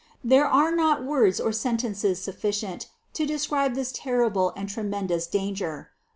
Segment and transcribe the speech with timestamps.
[0.23, 5.91] There are not words or sentences sufficient to describe this terrible and tre mendous danger.